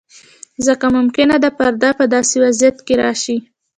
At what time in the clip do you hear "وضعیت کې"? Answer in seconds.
2.43-2.93